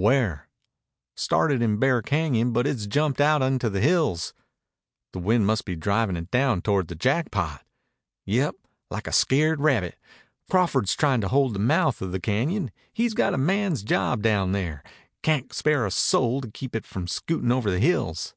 [0.00, 0.48] "Where?"
[1.16, 4.32] "Started in Bear Cañon, but it's jumped out into the hills."
[5.12, 7.64] "The wind must be driving it down toward the Jackpot!"
[8.24, 8.54] "Yep.
[8.92, 9.98] Like a scared rabbit.
[10.48, 12.70] Crawford's trying to hold the mouth of the cañon.
[12.92, 14.84] He's got a man's job down there.
[15.24, 18.34] Can't spare a soul to keep it from scootin' over the hills."